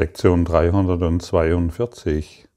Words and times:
Lektion 0.00 0.46
342. 0.46 2.48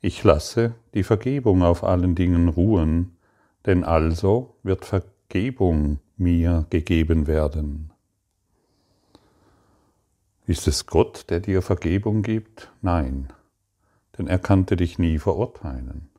Ich 0.00 0.24
lasse 0.24 0.74
die 0.94 1.04
Vergebung 1.04 1.62
auf 1.62 1.84
allen 1.84 2.16
Dingen 2.16 2.48
ruhen, 2.48 3.16
denn 3.64 3.84
also 3.84 4.56
wird 4.64 4.84
Vergebung 4.84 6.00
mir 6.16 6.66
gegeben 6.70 7.28
werden. 7.28 7.92
Ist 10.48 10.66
es 10.66 10.86
Gott, 10.86 11.30
der 11.30 11.38
dir 11.38 11.62
Vergebung 11.62 12.22
gibt? 12.22 12.72
Nein, 12.82 13.32
denn 14.18 14.26
er 14.26 14.40
kannte 14.40 14.74
dich 14.74 14.98
nie 14.98 15.20
verurteilen. 15.20 16.10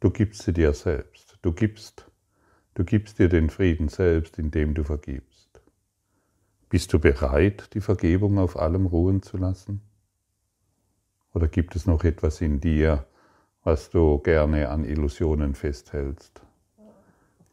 Du 0.00 0.10
gibst 0.10 0.42
sie 0.42 0.52
dir 0.52 0.72
selbst. 0.72 1.38
Du 1.42 1.52
gibst, 1.52 2.10
du 2.74 2.82
gibst 2.82 3.20
dir 3.20 3.28
den 3.28 3.50
Frieden 3.50 3.86
selbst, 3.86 4.36
indem 4.36 4.74
du 4.74 4.82
vergibst. 4.82 5.29
Bist 6.70 6.92
du 6.92 7.00
bereit, 7.00 7.74
die 7.74 7.80
Vergebung 7.80 8.38
auf 8.38 8.56
allem 8.56 8.86
ruhen 8.86 9.22
zu 9.22 9.36
lassen? 9.36 9.82
Oder 11.34 11.48
gibt 11.48 11.74
es 11.74 11.84
noch 11.84 12.04
etwas 12.04 12.40
in 12.40 12.60
dir, 12.60 13.06
was 13.64 13.90
du 13.90 14.18
gerne 14.18 14.68
an 14.68 14.84
Illusionen 14.84 15.56
festhältst? 15.56 16.40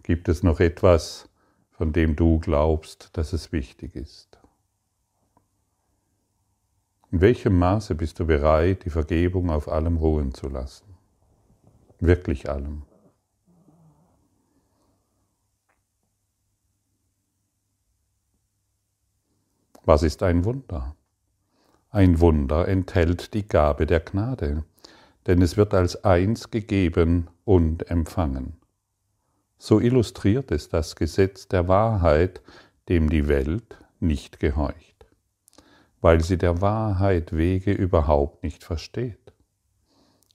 Gibt 0.04 0.30
es 0.30 0.44
noch 0.44 0.60
etwas, 0.60 1.30
von 1.72 1.94
dem 1.94 2.16
du 2.16 2.40
glaubst, 2.40 3.10
dass 3.18 3.34
es 3.34 3.52
wichtig 3.52 3.96
ist? 3.96 4.40
In 7.12 7.20
welchem 7.20 7.58
Maße 7.58 7.96
bist 7.96 8.20
du 8.20 8.28
bereit, 8.28 8.86
die 8.86 8.92
Vergebung 8.92 9.50
auf 9.50 9.68
allem 9.68 9.98
ruhen 9.98 10.32
zu 10.36 10.48
lassen? 10.48 10.86
Wirklich 12.00 12.48
allem. 12.48 12.84
Was 19.88 20.04
ist 20.04 20.22
ein 20.22 20.44
Wunder? 20.44 20.98
Ein 21.92 22.20
Wunder 22.20 22.68
enthält 22.68 23.34
die 23.34 23.48
Gabe 23.48 23.86
der 23.86 24.02
Gnade, 24.02 24.66
denn 25.28 25.42
es 25.42 25.56
wird 25.56 25.74
als 25.74 26.04
eins 26.04 26.52
gegeben 26.52 27.30
und 27.46 27.90
empfangen. 27.90 28.58
So 29.58 29.80
illustriert 29.80 30.52
es 30.52 30.68
das 30.68 30.98
Gesetz 30.98 31.48
der 31.48 31.70
Wahrheit, 31.70 32.42
dem 32.90 33.10
die 33.10 33.30
Welt 33.30 33.78
nicht 34.02 34.42
gehorcht, 34.42 35.06
weil 36.02 36.22
sie 36.22 36.38
der 36.38 36.60
Wahrheit 36.60 37.32
Wege 37.32 37.72
überhaupt 37.72 38.44
nicht 38.44 38.66
versteht. 38.66 39.32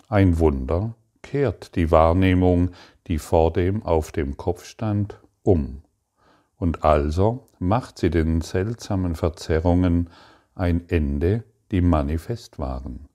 Ein 0.09 0.39
Wunder 0.39 0.95
kehrt 1.21 1.77
die 1.77 1.91
Wahrnehmung, 1.91 2.71
die 3.07 3.19
vor 3.19 3.53
dem 3.53 3.83
auf 3.83 4.13
dem 4.13 4.39
Kopf 4.39 4.65
stand, 4.65 5.21
um 5.43 5.83
und 6.63 6.85
also 6.85 7.49
macht 7.59 7.99
sie 7.99 8.09
den 8.09 8.41
seltsamen 8.41 9.17
Verzerrungen 9.17 10.09
ein 10.55 10.89
Ende, 10.89 11.43
die 11.73 11.81
manifest 11.81 12.61
waren. 12.61 13.09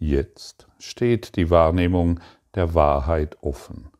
Jetzt 0.00 0.66
steht 0.80 1.36
die 1.36 1.50
Wahrnehmung 1.50 2.18
der 2.56 2.74
Wahrheit 2.74 3.38
offen. 3.42 3.90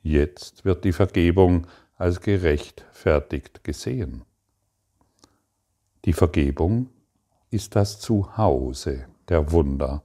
Jetzt 0.00 0.64
wird 0.64 0.84
die 0.84 0.92
Vergebung 0.92 1.66
als 1.96 2.20
gerechtfertigt 2.20 3.64
gesehen. 3.64 4.22
Die 6.04 6.12
Vergebung 6.12 6.90
ist 7.50 7.74
das 7.74 7.98
Zuhause 7.98 9.06
der 9.28 9.50
Wunder. 9.50 10.04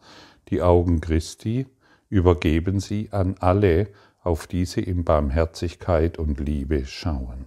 Die 0.49 0.63
Augen 0.63 0.99
Christi 0.99 1.67
übergeben 2.09 2.79
sie 2.79 3.09
an 3.11 3.35
alle, 3.39 3.89
auf 4.23 4.47
die 4.47 4.65
sie 4.65 4.81
in 4.81 5.03
Barmherzigkeit 5.03 6.17
und 6.17 6.39
Liebe 6.39 6.87
schauen. 6.87 7.45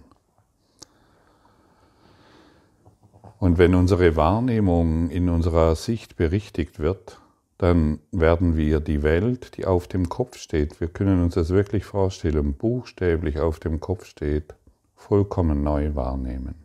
Und 3.43 3.57
wenn 3.57 3.75
unsere 3.75 4.15
Wahrnehmung 4.15 5.09
in 5.09 5.27
unserer 5.27 5.75
Sicht 5.75 6.15
berichtigt 6.15 6.79
wird, 6.79 7.19
dann 7.57 7.99
werden 8.13 8.55
wir 8.55 8.79
die 8.79 9.03
Welt, 9.03 9.57
die 9.57 9.65
auf 9.65 9.89
dem 9.89 10.07
Kopf 10.07 10.37
steht, 10.37 10.79
wir 10.79 10.87
können 10.87 11.21
uns 11.21 11.33
das 11.33 11.49
wirklich 11.49 11.83
vorstellen, 11.83 12.53
buchstäblich 12.53 13.41
auf 13.41 13.59
dem 13.59 13.81
Kopf 13.81 14.05
steht, 14.05 14.55
vollkommen 14.95 15.61
neu 15.61 15.93
wahrnehmen. 15.93 16.55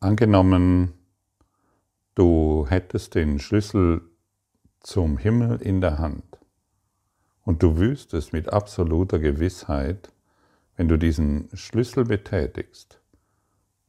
Angenommen, 0.00 0.94
du 2.14 2.64
hättest 2.70 3.14
den 3.14 3.40
Schlüssel 3.40 4.00
zum 4.80 5.18
Himmel 5.18 5.60
in 5.60 5.82
der 5.82 5.98
Hand 5.98 6.38
und 7.44 7.62
du 7.62 7.76
wüsstest 7.76 8.32
mit 8.32 8.50
absoluter 8.50 9.18
Gewissheit, 9.18 10.10
wenn 10.78 10.88
du 10.88 10.96
diesen 10.96 11.50
Schlüssel 11.52 12.06
betätigst, 12.06 13.01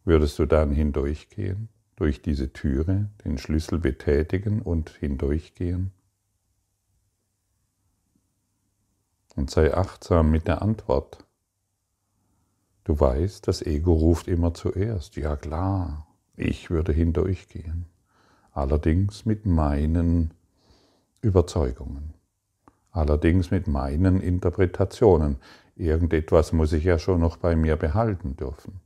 Würdest 0.06 0.38
du 0.40 0.46
dann 0.46 0.72
hindurchgehen, 0.72 1.69
durch 1.96 2.22
diese 2.22 2.52
Türe, 2.52 3.09
den 3.24 3.38
Schlüssel 3.38 3.80
betätigen 3.80 4.62
und 4.62 4.90
hindurchgehen? 4.90 5.91
Und 9.36 9.50
sei 9.50 9.74
achtsam 9.74 10.30
mit 10.30 10.47
der 10.47 10.62
Antwort. 10.62 11.25
Du 12.84 13.00
weißt, 13.00 13.47
das 13.47 13.62
Ego 13.62 13.94
ruft 13.94 14.28
immer 14.28 14.53
zuerst. 14.53 15.16
Ja 15.16 15.38
klar, 15.38 16.06
ich 16.36 16.69
würde 16.69 16.92
hindurchgehen. 16.92 17.86
Allerdings 18.52 19.25
mit 19.25 19.46
meinen 19.46 20.34
Überzeugungen. 21.22 22.13
Allerdings 22.92 23.50
mit 23.50 23.68
meinen 23.68 24.19
Interpretationen. 24.19 25.38
Irgendetwas 25.75 26.52
muss 26.52 26.74
ich 26.74 26.84
ja 26.84 27.00
schon 27.00 27.22
noch 27.22 27.38
bei 27.38 27.56
mir 27.56 27.78
behalten 27.78 28.36
dürfen. 28.36 28.83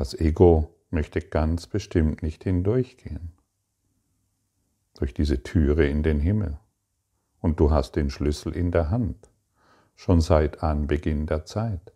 Das 0.00 0.14
Ego 0.14 0.74
möchte 0.88 1.20
ganz 1.20 1.66
bestimmt 1.66 2.22
nicht 2.22 2.44
hindurchgehen. 2.44 3.32
Durch 4.94 5.12
diese 5.12 5.42
Türe 5.42 5.88
in 5.88 6.02
den 6.02 6.20
Himmel. 6.20 6.58
Und 7.42 7.60
du 7.60 7.70
hast 7.70 7.96
den 7.96 8.08
Schlüssel 8.08 8.56
in 8.56 8.70
der 8.72 8.88
Hand, 8.88 9.28
schon 9.96 10.22
seit 10.22 10.62
Anbeginn 10.62 11.26
der 11.26 11.44
Zeit. 11.44 11.92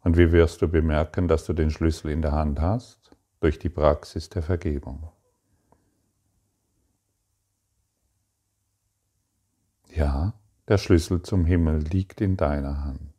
Und 0.00 0.16
wie 0.16 0.32
wirst 0.32 0.60
du 0.60 0.66
bemerken, 0.66 1.28
dass 1.28 1.46
du 1.46 1.52
den 1.52 1.70
Schlüssel 1.70 2.10
in 2.10 2.20
der 2.20 2.32
Hand 2.32 2.60
hast? 2.60 3.16
Durch 3.38 3.60
die 3.60 3.68
Praxis 3.68 4.28
der 4.28 4.42
Vergebung. 4.42 5.08
Ja, 9.94 10.34
der 10.66 10.78
Schlüssel 10.78 11.22
zum 11.22 11.44
Himmel 11.44 11.78
liegt 11.78 12.20
in 12.20 12.36
deiner 12.36 12.82
Hand. 12.82 13.14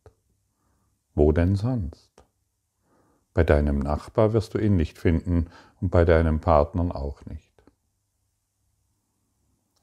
Wo 1.15 1.31
denn 1.31 1.55
sonst? 1.55 2.10
Bei 3.33 3.43
deinem 3.43 3.79
Nachbar 3.79 4.33
wirst 4.33 4.53
du 4.53 4.57
ihn 4.57 4.75
nicht 4.75 4.97
finden 4.97 5.49
und 5.79 5.89
bei 5.89 6.05
deinem 6.05 6.39
Partner 6.39 6.95
auch 6.95 7.25
nicht. 7.25 7.51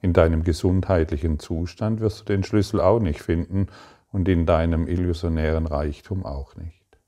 In 0.00 0.12
deinem 0.12 0.44
gesundheitlichen 0.44 1.38
Zustand 1.38 2.00
wirst 2.00 2.20
du 2.20 2.24
den 2.24 2.44
Schlüssel 2.44 2.80
auch 2.80 3.00
nicht 3.00 3.20
finden 3.20 3.66
und 4.12 4.28
in 4.28 4.46
deinem 4.46 4.86
illusionären 4.86 5.66
Reichtum 5.66 6.24
auch 6.24 6.56
nicht. 6.56 6.98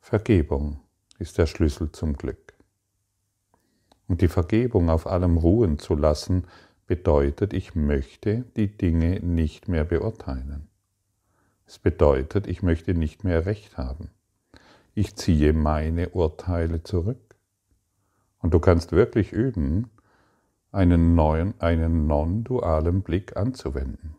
Vergebung 0.00 0.80
ist 1.18 1.36
der 1.36 1.46
Schlüssel 1.46 1.90
zum 1.92 2.14
Glück. 2.14 2.54
Und 4.06 4.20
die 4.20 4.28
Vergebung 4.28 4.88
auf 4.88 5.06
allem 5.06 5.36
ruhen 5.36 5.78
zu 5.78 5.94
lassen, 5.96 6.46
bedeutet, 6.86 7.52
ich 7.52 7.74
möchte 7.74 8.44
die 8.56 8.68
Dinge 8.76 9.20
nicht 9.20 9.66
mehr 9.66 9.84
beurteilen. 9.84 10.68
Es 11.66 11.78
bedeutet, 11.78 12.46
ich 12.46 12.62
möchte 12.62 12.94
nicht 12.94 13.24
mehr 13.24 13.44
Recht 13.44 13.76
haben. 13.76 14.10
Ich 14.94 15.16
ziehe 15.16 15.52
meine 15.52 16.10
Urteile 16.10 16.82
zurück. 16.82 17.36
Und 18.38 18.54
du 18.54 18.60
kannst 18.60 18.92
wirklich 18.92 19.32
üben, 19.32 19.90
einen 20.70 21.14
neuen, 21.14 21.54
einen 21.60 22.06
non-dualen 22.06 23.02
Blick 23.02 23.36
anzuwenden. 23.36 24.14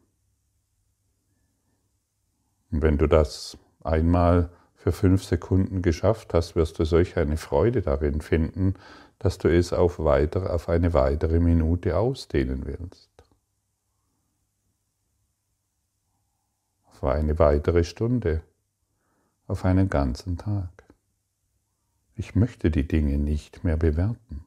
Und 2.71 2.81
wenn 2.81 2.97
du 2.97 3.07
das 3.07 3.57
einmal 3.83 4.49
für 4.75 4.91
fünf 4.91 5.23
Sekunden 5.23 5.81
geschafft 5.81 6.33
hast, 6.33 6.55
wirst 6.55 6.79
du 6.79 6.85
solch 6.85 7.17
eine 7.17 7.37
Freude 7.37 7.81
darin 7.81 8.21
finden, 8.21 8.73
dass 9.19 9.37
du 9.37 9.47
es 9.47 9.71
auf, 9.73 9.99
weiter, 9.99 10.53
auf 10.53 10.67
eine 10.69 10.93
weitere 10.93 11.39
Minute 11.39 11.97
ausdehnen 11.97 12.65
willst. 12.65 13.06
Auf 16.97 17.03
eine 17.03 17.37
weitere 17.37 17.83
Stunde, 17.83 18.41
auf 19.45 19.65
einen 19.65 19.87
ganzen 19.87 20.37
Tag. 20.37 20.83
Ich 22.15 22.33
möchte 22.33 22.71
die 22.71 22.87
Dinge 22.87 23.19
nicht 23.19 23.63
mehr 23.63 23.77
bewerten. 23.77 24.45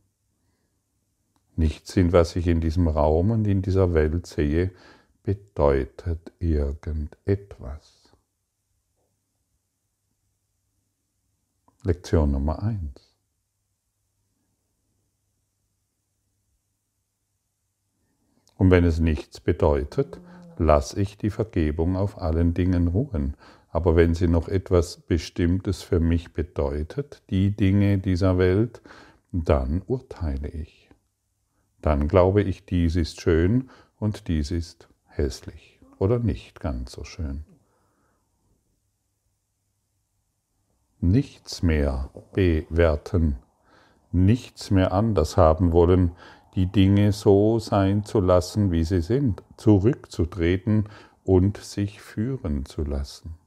Nichts 1.55 1.97
in 1.97 2.13
was 2.13 2.35
ich 2.35 2.49
in 2.49 2.61
diesem 2.61 2.89
Raum 2.89 3.31
und 3.31 3.47
in 3.47 3.63
dieser 3.63 3.95
Welt 3.95 4.27
sehe, 4.27 4.73
bedeutet 5.23 6.33
irgendetwas. 6.41 8.11
Lektion 11.85 12.33
Nummer 12.33 12.63
eins. 12.63 13.15
Und 18.57 18.71
wenn 18.73 18.85
es 18.85 18.99
nichts 18.99 19.39
bedeutet, 19.41 20.21
lasse 20.61 21.01
ich 21.01 21.17
die 21.17 21.31
Vergebung 21.31 21.97
auf 21.97 22.21
allen 22.21 22.55
Dingen 22.55 22.89
ruhen. 22.89 23.35
aber 23.73 23.95
wenn 23.95 24.15
sie 24.15 24.27
noch 24.27 24.49
etwas 24.49 24.97
Bestimmtes 24.97 25.81
für 25.83 26.01
mich 26.01 26.33
bedeutet, 26.33 27.23
die 27.31 27.53
Dinge 27.53 27.99
dieser 27.99 28.37
Welt, 28.37 28.83
dann 29.31 29.83
urteile 29.87 30.49
ich. 30.49 30.91
Dann 31.81 32.09
glaube 32.09 32.43
ich, 32.43 32.65
dies 32.65 32.97
ist 32.97 33.21
schön 33.21 33.71
und 34.01 34.27
dies 34.27 34.51
ist 34.51 34.89
hässlich 35.07 35.81
oder 35.99 36.19
nicht 36.19 36.59
ganz 36.59 36.91
so 36.91 37.05
schön. 37.05 37.45
Nichts 40.99 41.63
mehr 41.63 42.11
bewerten, 42.33 43.37
nichts 44.11 44.73
mehr 44.73 44.93
anders 44.93 45.37
haben 45.37 45.71
wollen, 45.71 46.11
die 46.55 46.67
Dinge 46.67 47.13
so 47.13 47.59
sein 47.59 48.05
zu 48.05 48.21
lassen, 48.21 48.73
wie 48.73 48.85
sie 48.85 49.03
sind, 49.03 49.43
zurückzutreten 49.57 50.89
und 51.25 51.59
sich 51.59 52.01
führen 52.01 52.65
zu 52.65 52.83
lassen 52.83 53.41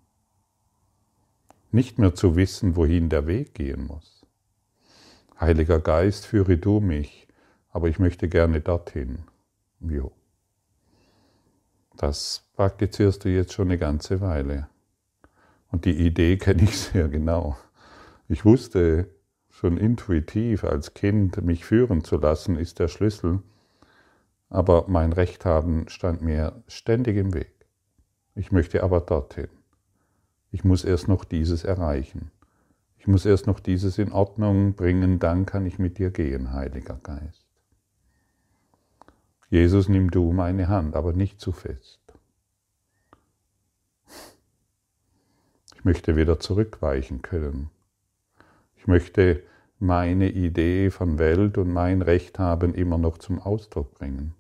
nicht 1.74 1.98
mehr 1.98 2.14
zu 2.14 2.36
wissen, 2.36 2.76
wohin 2.76 3.10
der 3.10 3.26
Weg 3.28 3.56
gehen 3.56 3.88
muss. 3.88 4.26
Heiliger 5.40 5.80
Geist, 5.80 6.26
führe 6.26 6.58
du 6.58 6.80
mich, 6.80 7.28
aber 7.72 7.90
ich 7.90 8.00
möchte 8.00 8.30
gerne 8.30 8.62
dorthin. 8.62 9.24
Jo. 9.80 10.12
Das 11.98 12.46
praktizierst 12.56 13.26
du 13.26 13.30
jetzt 13.30 13.54
schon 13.54 13.68
eine 13.68 13.80
ganze 13.80 14.22
Weile. 14.22 14.68
Und 15.72 15.86
die 15.86 16.06
Idee 16.06 16.38
kenne 16.38 16.64
ich 16.64 16.78
sehr 16.80 17.08
genau. 17.08 17.58
Ich 18.30 18.46
wusste 18.46 19.10
schon 19.64 19.78
intuitiv 19.78 20.66
als 20.66 20.94
Kind, 20.94 21.42
mich 21.42 21.64
führen 21.64 22.04
zu 22.04 22.18
lassen, 22.18 22.58
ist 22.58 22.80
der 22.80 22.90
Schlüssel. 22.90 23.40
Aber 24.50 24.90
mein 24.90 25.14
Recht 25.14 25.46
haben 25.46 25.88
stand 25.88 26.22
mir 26.22 26.62
ständig 26.68 27.16
im 27.16 27.34
Weg. 27.34 27.54
Ich 28.36 28.52
möchte 28.52 28.84
aber 28.84 29.00
dorthin. 29.00 29.48
Ich 30.52 30.66
muss 30.66 30.84
erst 30.84 31.08
noch 31.08 31.24
dieses 31.24 31.64
erreichen. 31.64 32.30
Ich 32.98 33.08
muss 33.08 33.26
erst 33.26 33.48
noch 33.48 33.62
dieses 33.62 33.98
in 34.00 34.12
Ordnung 34.12 34.74
bringen, 34.74 35.20
dann 35.20 35.46
kann 35.46 35.66
ich 35.66 35.80
mit 35.80 35.98
dir 35.98 36.12
gehen, 36.12 36.52
Heiliger 36.52 37.00
Geist. 37.02 37.46
Jesus, 39.50 39.88
nimm 39.88 40.12
du 40.12 40.34
meine 40.34 40.68
Hand, 40.68 40.94
aber 40.94 41.14
nicht 41.14 41.40
zu 41.40 41.54
fest. 41.54 42.02
Ich 45.74 45.86
möchte 45.86 46.18
wieder 46.18 46.38
zurückweichen 46.38 47.22
können. 47.22 47.70
Ich 48.76 48.88
möchte 48.88 49.42
meine 49.84 50.30
Idee 50.30 50.90
von 50.90 51.20
Welt 51.20 51.58
und 51.58 51.72
mein 51.72 52.02
Recht 52.02 52.40
haben 52.40 52.74
immer 52.74 52.98
noch 52.98 53.18
zum 53.20 53.40
Ausdruck 53.40 53.94
bringen. 53.94 54.34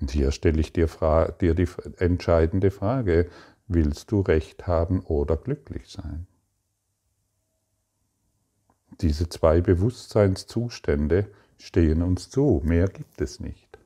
Und 0.00 0.10
hier 0.10 0.30
stelle 0.30 0.60
ich 0.60 0.72
dir, 0.72 0.88
dir 1.40 1.54
die 1.54 1.68
entscheidende 1.98 2.70
Frage, 2.70 3.28
Willst 3.68 4.12
du 4.12 4.20
Recht 4.20 4.68
haben 4.68 5.00
oder 5.00 5.36
glücklich 5.36 5.88
sein? 5.88 6.28
Diese 9.00 9.28
zwei 9.28 9.60
Bewusstseinszustände 9.60 11.26
stehen 11.58 12.00
uns 12.02 12.30
zu, 12.30 12.62
mehr 12.64 12.86
gibt 12.86 13.20
es 13.20 13.40
nicht. 13.40 13.78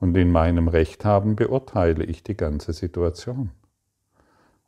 Und 0.00 0.16
in 0.18 0.30
meinem 0.30 0.68
Recht 0.68 1.06
haben 1.06 1.34
beurteile 1.34 2.04
ich 2.04 2.22
die 2.22 2.36
ganze 2.36 2.74
Situation. 2.74 3.50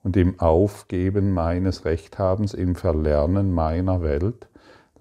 Und 0.02 0.16
im 0.16 0.40
Aufgeben 0.40 1.32
meines 1.32 1.84
Rechthabens, 1.84 2.54
im 2.54 2.74
Verlernen 2.74 3.52
meiner 3.52 4.00
Welt, 4.00 4.48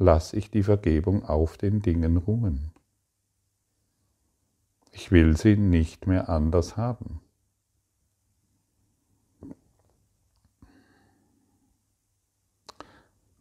lasse 0.01 0.35
ich 0.35 0.49
die 0.49 0.63
Vergebung 0.63 1.23
auf 1.23 1.57
den 1.57 1.81
Dingen 1.81 2.17
ruhen. 2.17 2.71
Ich 4.91 5.11
will 5.11 5.37
sie 5.37 5.55
nicht 5.55 6.07
mehr 6.07 6.27
anders 6.27 6.75
haben. 6.75 7.21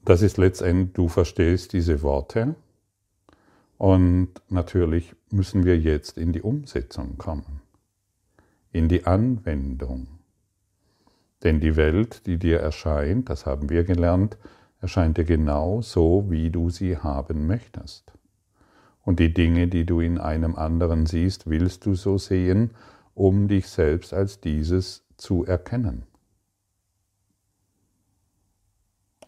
Das 0.05 0.23
ist 0.23 0.39
letztendlich, 0.39 0.93
du 0.93 1.09
verstehst 1.09 1.73
diese 1.73 2.03
Worte 2.03 2.55
und 3.79 4.29
natürlich 4.49 5.15
müssen 5.31 5.65
wir 5.65 5.79
jetzt 5.79 6.19
in 6.19 6.33
die 6.33 6.43
Umsetzung 6.43 7.17
kommen, 7.17 7.63
in 8.73 8.89
die 8.89 9.07
Anwendung. 9.07 10.09
Denn 11.43 11.61
die 11.61 11.77
Welt, 11.77 12.27
die 12.27 12.39
dir 12.39 12.61
erscheint, 12.61 13.31
das 13.31 13.47
haben 13.47 13.71
wir 13.71 13.85
gelernt, 13.85 14.37
erscheint 14.81 15.19
dir 15.19 15.25
genau 15.25 15.83
so, 15.83 16.27
wie 16.29 16.51
du 16.51 16.71
sie 16.71 16.97
haben 16.97 17.47
möchtest. 17.47 18.13
Und 19.03 19.19
die 19.19 19.33
Dinge, 19.33 19.69
die 19.69 19.87
du 19.87 20.01
in 20.01 20.19
einem 20.19 20.57
anderen 20.57 21.07
siehst, 21.07 21.49
willst 21.49 21.87
du 21.87 21.95
so 21.95 22.19
sehen, 22.19 22.71
um 23.15 23.49
dich 23.49 23.69
selbst 23.69 24.13
als 24.13 24.41
dieses 24.41 25.05
zu 25.17 25.45
erkennen. 25.45 26.05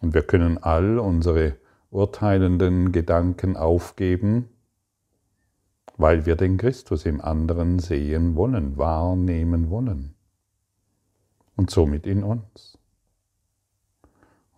Und 0.01 0.13
wir 0.13 0.23
können 0.23 0.57
all 0.57 0.99
unsere 0.99 1.55
urteilenden 1.89 2.91
Gedanken 2.91 3.55
aufgeben, 3.55 4.49
weil 5.97 6.25
wir 6.25 6.35
den 6.35 6.57
Christus 6.57 7.05
im 7.05 7.21
anderen 7.21 7.79
sehen 7.79 8.35
wollen, 8.35 8.77
wahrnehmen 8.77 9.69
wollen. 9.69 10.15
Und 11.55 11.69
somit 11.69 12.07
in 12.07 12.23
uns. 12.23 12.79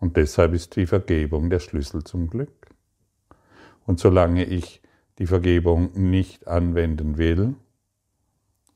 Und 0.06 0.16
deshalb 0.16 0.54
ist 0.54 0.76
die 0.76 0.86
Vergebung 0.86 1.50
der 1.50 1.58
Schlüssel 1.58 2.04
zum 2.04 2.30
Glück. 2.30 2.68
Und 3.86 3.98
solange 3.98 4.44
ich 4.44 4.80
die 5.18 5.26
Vergebung 5.26 5.90
nicht 5.94 6.46
anwenden 6.46 7.18
will, 7.18 7.56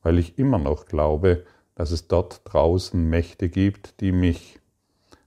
weil 0.03 0.19
ich 0.19 0.41
immer 0.41 0.59
noch 0.59 0.87
glaube, 0.87 1.45
dass 1.77 1.93
es 1.93 2.09
dort 2.09 2.41
draußen 2.53 3.09
Mächte 3.09 3.49
gibt, 3.49 4.01
die 4.01 4.11
mich 4.11 4.59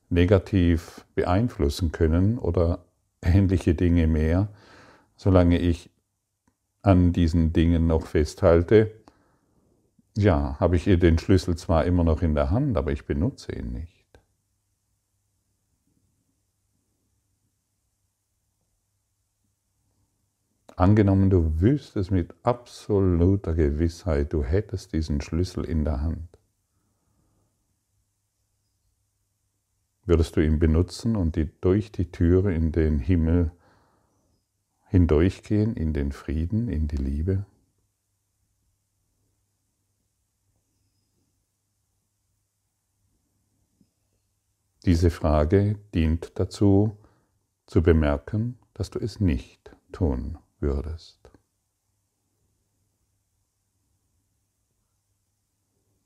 negativ 0.09 1.05
beeinflussen 1.15 1.94
können 1.94 2.38
oder 2.38 2.83
ähnliche 3.21 3.73
Dinge 3.73 4.06
mehr, 4.07 4.49
solange 5.15 5.57
ich 5.57 5.89
an 6.81 7.13
diesen 7.13 7.53
Dingen 7.53 7.88
noch 7.88 8.07
festhalte, 8.07 8.91
ja, 10.17 10.57
habe 10.59 10.75
ich 10.75 10.85
ihr 10.85 10.97
den 10.99 11.17
Schlüssel 11.17 11.56
zwar 11.56 11.85
immer 11.85 12.03
noch 12.03 12.21
in 12.21 12.35
der 12.35 12.49
Hand, 12.49 12.75
aber 12.75 12.91
ich 12.91 13.06
benutze 13.06 13.53
ihn 13.53 13.71
nicht. 13.71 13.93
Angenommen, 20.75 21.29
du 21.29 21.61
wüsstest 21.61 22.11
mit 22.11 22.33
absoluter 22.43 23.53
Gewissheit, 23.53 24.33
du 24.33 24.43
hättest 24.43 24.93
diesen 24.93 25.21
Schlüssel 25.21 25.65
in 25.65 25.85
der 25.85 26.01
Hand. 26.01 26.33
würdest 30.06 30.35
du 30.35 30.42
ihn 30.42 30.59
benutzen 30.59 31.15
und 31.15 31.35
die, 31.35 31.49
durch 31.61 31.92
die 31.92 32.11
Türe 32.11 32.53
in 32.53 32.71
den 32.71 32.99
Himmel 32.99 33.51
hindurchgehen, 34.87 35.75
in 35.75 35.94
den 35.94 36.11
Frieden, 36.11 36.68
in 36.68 36.87
die 36.87 36.97
Liebe? 36.97 37.45
Diese 44.85 45.09
Frage 45.09 45.80
dient 45.94 46.37
dazu, 46.37 46.97
zu 47.65 47.81
bemerken, 47.81 48.59
dass 48.73 48.89
du 48.89 48.99
es 48.99 49.21
nicht 49.21 49.73
tun 49.94 50.37
würdest. 50.63 51.19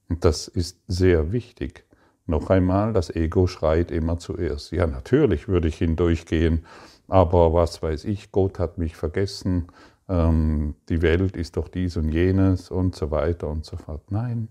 Und 0.10 0.26
das 0.26 0.50
ist 0.50 0.82
sehr 0.88 1.32
wichtig, 1.32 1.86
noch 2.26 2.50
einmal, 2.50 2.92
das 2.92 3.10
Ego 3.10 3.48
schreit 3.48 3.90
immer 3.92 4.20
zuerst. 4.20 4.72
Ja, 4.74 4.86
natürlich 4.86 5.48
würde 5.48 5.70
ich 5.70 5.78
hindurchgehen, 5.78 6.66
aber 7.08 7.54
was 7.54 7.82
weiß 7.82 8.04
ich, 8.04 8.34
Gott 8.34 8.60
hat 8.60 8.78
mich 8.78 8.98
vergessen, 8.98 9.68
ähm, 10.10 10.76
die 10.90 11.02
Welt 11.02 11.38
ist 11.38 11.56
doch 11.56 11.70
dies 11.70 11.96
und 11.96 12.10
jenes 12.10 12.70
und 12.70 12.96
so 12.96 13.12
weiter 13.12 13.48
und 13.48 13.66
so 13.66 13.78
fort. 13.78 14.12
Nein, 14.12 14.50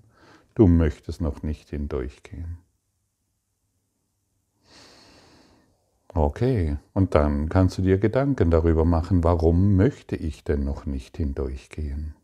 du 0.55 0.67
möchtest 0.67 1.21
noch 1.21 1.43
nicht 1.43 1.69
hindurchgehen. 1.71 2.59
Okay, 6.17 6.79
und 6.95 7.15
dann 7.15 7.51
kannst 7.51 7.77
du 7.77 7.83
dir 7.83 7.99
Gedanken 7.99 8.51
darüber 8.51 8.87
machen, 8.87 9.23
warum 9.23 9.77
möchte 9.77 10.17
ich 10.17 10.45
denn 10.45 10.65
noch 10.65 10.87
nicht 10.87 11.19
hindurchgehen? 11.19 12.15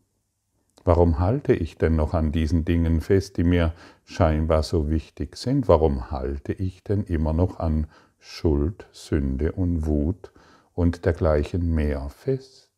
Warum 0.83 1.19
halte 1.19 1.53
ich 1.53 1.77
denn 1.77 1.95
noch 1.95 2.15
an 2.15 2.31
diesen 2.31 2.65
Dingen 2.65 3.01
fest, 3.01 3.37
die 3.37 3.43
mir 3.43 3.75
scheinbar 4.03 4.63
so 4.63 4.89
wichtig 4.89 5.37
sind? 5.37 5.67
Warum 5.67 6.09
halte 6.09 6.53
ich 6.53 6.83
denn 6.83 7.03
immer 7.03 7.33
noch 7.33 7.59
an 7.59 7.85
Schuld, 8.17 8.87
Sünde 8.91 9.51
und 9.51 9.85
Wut 9.85 10.31
und 10.73 11.05
dergleichen 11.05 11.75
mehr 11.75 12.09
fest? 12.09 12.71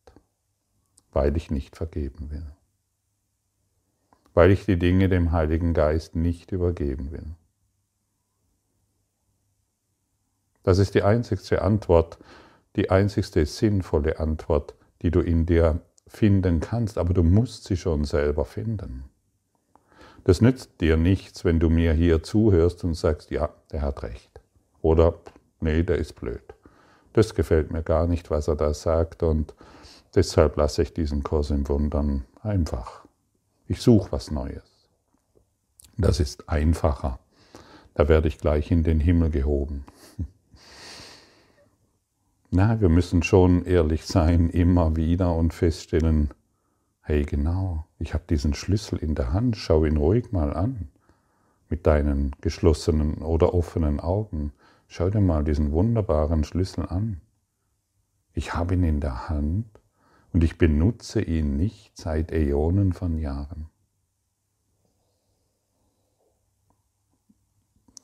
Weil 1.12 1.34
ich 1.38 1.50
nicht 1.50 1.76
vergeben 1.76 2.30
will. 2.30 2.46
Weil 4.34 4.50
ich 4.50 4.66
die 4.66 4.78
Dinge 4.78 5.08
dem 5.08 5.32
Heiligen 5.32 5.72
Geist 5.72 6.14
nicht 6.14 6.52
übergeben 6.52 7.10
will. 7.10 7.36
Das 10.66 10.78
ist 10.78 10.96
die 10.96 11.04
einzigste 11.04 11.62
Antwort, 11.62 12.18
die 12.74 12.90
einzigste 12.90 13.46
sinnvolle 13.46 14.18
Antwort, 14.18 14.74
die 15.00 15.12
du 15.12 15.20
in 15.20 15.46
dir 15.46 15.80
finden 16.08 16.58
kannst, 16.58 16.98
aber 16.98 17.14
du 17.14 17.22
musst 17.22 17.66
sie 17.66 17.76
schon 17.76 18.02
selber 18.02 18.44
finden. 18.44 19.04
Das 20.24 20.40
nützt 20.40 20.80
dir 20.80 20.96
nichts, 20.96 21.44
wenn 21.44 21.60
du 21.60 21.70
mir 21.70 21.92
hier 21.92 22.24
zuhörst 22.24 22.82
und 22.82 22.94
sagst, 22.94 23.30
ja, 23.30 23.50
der 23.70 23.82
hat 23.82 24.02
recht. 24.02 24.40
Oder, 24.82 25.14
nee, 25.60 25.84
der 25.84 25.98
ist 25.98 26.14
blöd. 26.14 26.42
Das 27.12 27.36
gefällt 27.36 27.70
mir 27.70 27.84
gar 27.84 28.08
nicht, 28.08 28.32
was 28.32 28.48
er 28.48 28.56
da 28.56 28.74
sagt 28.74 29.22
und 29.22 29.54
deshalb 30.16 30.56
lasse 30.56 30.82
ich 30.82 30.92
diesen 30.92 31.22
Kurs 31.22 31.50
im 31.50 31.68
Wundern 31.68 32.24
einfach. 32.42 33.04
Ich 33.68 33.80
suche 33.80 34.10
was 34.10 34.32
Neues. 34.32 34.88
Das 35.96 36.18
ist 36.18 36.48
einfacher. 36.48 37.20
Da 37.94 38.08
werde 38.08 38.26
ich 38.26 38.38
gleich 38.38 38.72
in 38.72 38.82
den 38.82 38.98
Himmel 38.98 39.30
gehoben. 39.30 39.84
Na, 42.50 42.80
wir 42.80 42.88
müssen 42.88 43.22
schon 43.24 43.64
ehrlich 43.64 44.06
sein, 44.06 44.50
immer 44.50 44.94
wieder 44.94 45.34
und 45.34 45.52
feststellen, 45.52 46.30
hey 47.00 47.24
genau, 47.24 47.86
ich 47.98 48.14
habe 48.14 48.24
diesen 48.30 48.54
Schlüssel 48.54 48.98
in 49.00 49.16
der 49.16 49.32
Hand, 49.32 49.56
schau 49.56 49.84
ihn 49.84 49.96
ruhig 49.96 50.30
mal 50.30 50.54
an, 50.54 50.88
mit 51.68 51.86
deinen 51.86 52.30
geschlossenen 52.40 53.16
oder 53.16 53.52
offenen 53.52 53.98
Augen. 53.98 54.52
Schau 54.86 55.10
dir 55.10 55.20
mal 55.20 55.42
diesen 55.42 55.72
wunderbaren 55.72 56.44
Schlüssel 56.44 56.86
an. 56.86 57.20
Ich 58.32 58.54
habe 58.54 58.74
ihn 58.74 58.84
in 58.84 59.00
der 59.00 59.28
Hand 59.28 59.66
und 60.32 60.44
ich 60.44 60.56
benutze 60.56 61.20
ihn 61.20 61.56
nicht 61.56 61.96
seit 61.96 62.30
Äonen 62.30 62.92
von 62.92 63.18
Jahren. 63.18 63.66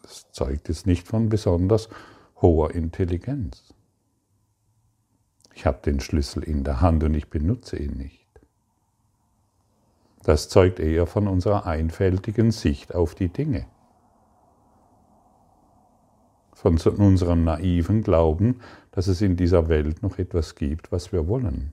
Das 0.03 0.33
zeugt 0.33 0.69
jetzt 0.69 0.87
nicht 0.87 1.07
von 1.07 1.29
besonders 1.29 1.89
hoher 2.41 2.75
Intelligenz. 2.75 3.73
Ich 5.63 5.67
habe 5.67 5.79
den 5.81 6.01
Schlüssel 6.01 6.43
in 6.43 6.65
der 6.65 6.81
Hand 6.81 7.05
und 7.05 7.15
ich 7.15 7.31
benutze 7.31 7.77
ihn 7.77 7.97
nicht. 7.97 8.27
Das 10.25 10.49
zeugt 10.49 10.81
eher 10.81 11.07
von 11.07 11.29
unserer 11.29 11.67
einfältigen 11.67 12.51
Sicht 12.51 12.97
auf 12.97 13.15
die 13.15 13.29
Dinge. 13.29 13.69
Von 16.53 16.79
unserem 16.79 17.45
naiven 17.45 18.03
Glauben, 18.03 18.61
dass 18.91 19.07
es 19.07 19.21
in 19.21 19.37
dieser 19.37 19.69
Welt 19.69 20.03
noch 20.03 20.19
etwas 20.19 20.57
gibt, 20.57 20.91
was 20.91 21.13
wir 21.13 21.29
wollen. 21.29 21.73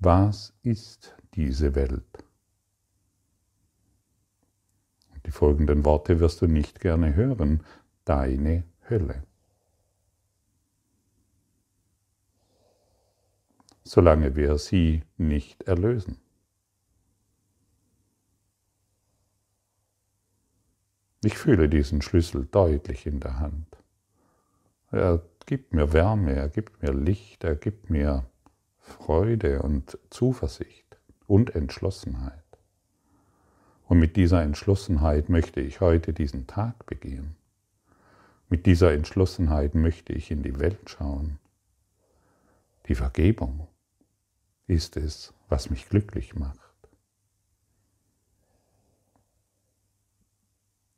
Was 0.00 0.52
ist 0.64 1.14
diese 1.34 1.76
Welt? 1.76 2.24
Die 5.26 5.30
folgenden 5.30 5.84
Worte 5.84 6.18
wirst 6.18 6.42
du 6.42 6.48
nicht 6.48 6.80
gerne 6.80 7.14
hören. 7.14 7.62
Deine 8.04 8.64
Hölle. 8.88 9.22
Solange 13.92 14.36
wir 14.36 14.56
sie 14.56 15.02
nicht 15.16 15.64
erlösen. 15.64 16.18
Ich 21.24 21.36
fühle 21.36 21.68
diesen 21.68 22.00
Schlüssel 22.00 22.46
deutlich 22.52 23.04
in 23.04 23.18
der 23.18 23.40
Hand. 23.40 23.66
Er 24.92 25.20
gibt 25.44 25.74
mir 25.74 25.92
Wärme, 25.92 26.36
er 26.36 26.48
gibt 26.48 26.80
mir 26.80 26.92
Licht, 26.92 27.42
er 27.42 27.56
gibt 27.56 27.90
mir 27.90 28.24
Freude 28.78 29.60
und 29.60 29.98
Zuversicht 30.10 30.96
und 31.26 31.56
Entschlossenheit. 31.56 32.44
Und 33.88 33.98
mit 33.98 34.14
dieser 34.14 34.40
Entschlossenheit 34.44 35.28
möchte 35.28 35.60
ich 35.60 35.80
heute 35.80 36.12
diesen 36.12 36.46
Tag 36.46 36.86
begehen. 36.86 37.34
Mit 38.48 38.66
dieser 38.66 38.92
Entschlossenheit 38.92 39.74
möchte 39.74 40.12
ich 40.12 40.30
in 40.30 40.44
die 40.44 40.60
Welt 40.60 40.88
schauen. 40.88 41.40
Die 42.86 42.94
Vergebung 42.94 43.66
ist 44.70 44.96
es, 44.96 45.34
was 45.48 45.68
mich 45.68 45.88
glücklich 45.88 46.36
macht. 46.36 46.58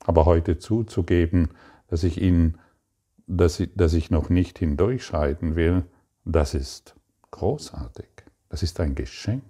Aber 0.05 0.27
heute 0.27 0.59
zuzugeben, 0.59 1.51
dass 1.89 2.05
ich 2.05 2.21
ihn, 2.21 2.59
dass 3.27 3.61
ich, 3.61 3.71
dass 3.75 3.95
ich 3.95 4.11
noch 4.11 4.29
nicht 4.29 4.59
hindurchschreiten 4.59 5.57
will, 5.57 5.85
das 6.25 6.55
ist 6.55 6.95
großartig. 7.31 8.09
Das 8.49 8.63
ist 8.63 8.79
ein 8.81 8.95
Geschenk. 8.95 9.43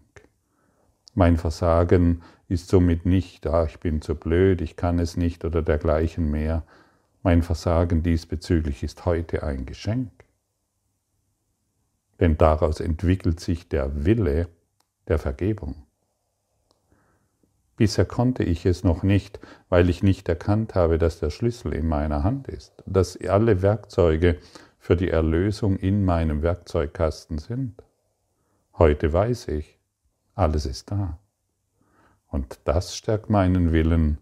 Mein 1.14 1.36
Versagen 1.36 2.22
ist 2.48 2.68
somit 2.68 3.04
nicht, 3.04 3.46
ah, 3.46 3.64
ich 3.64 3.80
bin 3.80 4.02
zu 4.02 4.14
blöd, 4.14 4.60
ich 4.60 4.76
kann 4.76 4.98
es 4.98 5.16
nicht 5.16 5.44
oder 5.44 5.62
dergleichen 5.62 6.30
mehr. 6.30 6.64
Mein 7.22 7.42
Versagen 7.42 8.02
diesbezüglich 8.02 8.82
ist 8.82 9.04
heute 9.04 9.42
ein 9.42 9.66
Geschenk. 9.66 10.12
Denn 12.22 12.38
daraus 12.38 12.78
entwickelt 12.78 13.40
sich 13.40 13.68
der 13.68 14.04
Wille 14.04 14.46
der 15.08 15.18
Vergebung. 15.18 15.74
Bisher 17.76 18.04
konnte 18.04 18.44
ich 18.44 18.64
es 18.64 18.84
noch 18.84 19.02
nicht, 19.02 19.40
weil 19.68 19.90
ich 19.90 20.04
nicht 20.04 20.28
erkannt 20.28 20.76
habe, 20.76 20.98
dass 20.98 21.18
der 21.18 21.30
Schlüssel 21.30 21.72
in 21.72 21.88
meiner 21.88 22.22
Hand 22.22 22.46
ist, 22.46 22.84
dass 22.86 23.20
alle 23.20 23.60
Werkzeuge 23.60 24.38
für 24.78 24.94
die 24.94 25.10
Erlösung 25.10 25.76
in 25.76 26.04
meinem 26.04 26.42
Werkzeugkasten 26.42 27.38
sind. 27.38 27.82
Heute 28.78 29.12
weiß 29.12 29.48
ich, 29.48 29.80
alles 30.36 30.64
ist 30.64 30.92
da. 30.92 31.18
Und 32.28 32.60
das 32.62 32.96
stärkt 32.96 33.30
meinen 33.30 33.72
Willen, 33.72 34.18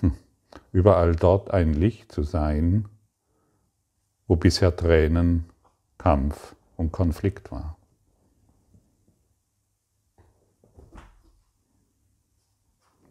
hm, 0.00 0.16
überall 0.72 1.14
dort 1.14 1.52
ein 1.52 1.74
Licht 1.74 2.10
zu 2.10 2.24
sein, 2.24 2.88
wo 4.26 4.34
bisher 4.34 4.74
Tränen, 4.74 5.51
Kampf 6.02 6.56
und 6.76 6.92
Konflikt 6.92 7.52
war. 7.52 7.76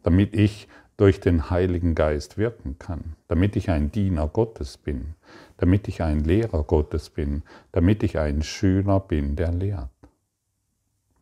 damit 0.02 0.34
ich 0.34 0.68
durch 0.96 1.20
den 1.20 1.50
Heiligen 1.50 1.94
Geist 1.94 2.38
wirken 2.38 2.78
kann, 2.78 3.16
damit 3.28 3.56
ich 3.56 3.70
ein 3.70 3.90
Diener 3.90 4.28
Gottes 4.28 4.76
bin, 4.76 5.14
damit 5.56 5.88
ich 5.88 6.02
ein 6.02 6.22
Lehrer 6.24 6.64
Gottes 6.64 7.10
bin, 7.10 7.42
damit 7.72 8.02
ich 8.02 8.18
ein 8.18 8.42
Schüler 8.42 9.00
bin, 9.00 9.36
der 9.36 9.52
lehrt. 9.52 9.90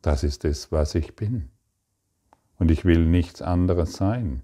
Das 0.03 0.25
ist 0.25 0.45
es, 0.45 0.73
was 0.73 0.95
ich 0.95 1.15
bin. 1.15 1.51
Und 2.59 2.71
ich 2.71 2.85
will 2.85 3.07
nichts 3.07 3.43
anderes 3.43 3.95
sein. 3.95 4.43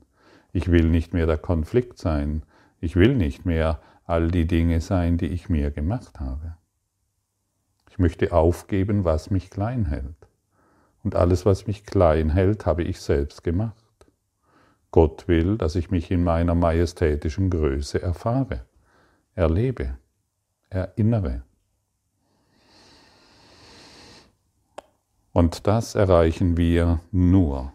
Ich 0.52 0.70
will 0.70 0.88
nicht 0.88 1.12
mehr 1.12 1.26
der 1.26 1.38
Konflikt 1.38 1.98
sein. 1.98 2.42
Ich 2.80 2.96
will 2.96 3.14
nicht 3.14 3.44
mehr 3.44 3.80
all 4.04 4.30
die 4.30 4.46
Dinge 4.46 4.80
sein, 4.80 5.18
die 5.18 5.26
ich 5.26 5.48
mir 5.48 5.70
gemacht 5.70 6.20
habe. 6.20 6.56
Ich 7.96 7.98
möchte 7.98 8.34
aufgeben, 8.34 9.06
was 9.06 9.30
mich 9.30 9.48
klein 9.48 9.86
hält. 9.86 10.28
Und 11.02 11.14
alles, 11.14 11.46
was 11.46 11.66
mich 11.66 11.86
klein 11.86 12.28
hält, 12.28 12.66
habe 12.66 12.82
ich 12.82 13.00
selbst 13.00 13.42
gemacht. 13.42 13.74
Gott 14.90 15.26
will, 15.28 15.56
dass 15.56 15.76
ich 15.76 15.90
mich 15.90 16.10
in 16.10 16.22
meiner 16.22 16.54
majestätischen 16.54 17.48
Größe 17.48 18.02
erfahre, 18.02 18.66
erlebe, 19.34 19.96
erinnere. 20.68 21.42
Und 25.32 25.66
das 25.66 25.94
erreichen 25.94 26.58
wir 26.58 27.00
nur 27.12 27.72